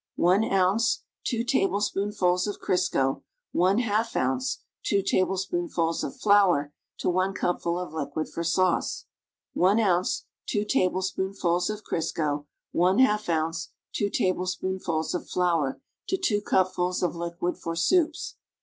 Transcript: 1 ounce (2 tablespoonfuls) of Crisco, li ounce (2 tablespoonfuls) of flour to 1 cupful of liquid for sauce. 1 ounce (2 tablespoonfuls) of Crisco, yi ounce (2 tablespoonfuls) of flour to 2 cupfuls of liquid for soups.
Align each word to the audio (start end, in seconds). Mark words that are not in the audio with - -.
1 0.15 0.45
ounce 0.51 1.03
(2 1.25 1.43
tablespoonfuls) 1.43 2.47
of 2.47 2.59
Crisco, 2.59 3.21
li 3.53 3.85
ounce 4.15 4.63
(2 4.81 5.03
tablespoonfuls) 5.03 6.03
of 6.03 6.15
flour 6.19 6.73
to 6.97 7.07
1 7.07 7.35
cupful 7.35 7.77
of 7.77 7.93
liquid 7.93 8.27
for 8.27 8.43
sauce. 8.43 9.05
1 9.53 9.79
ounce 9.79 10.25
(2 10.47 10.65
tablespoonfuls) 10.65 11.69
of 11.69 11.83
Crisco, 11.83 12.47
yi 12.73 13.05
ounce 13.29 13.69
(2 13.93 14.09
tablespoonfuls) 14.09 15.13
of 15.13 15.29
flour 15.29 15.79
to 16.07 16.17
2 16.17 16.41
cupfuls 16.41 17.03
of 17.03 17.15
liquid 17.15 17.55
for 17.59 17.75
soups. 17.75 18.37